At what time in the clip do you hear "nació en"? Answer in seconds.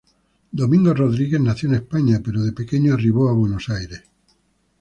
1.39-1.75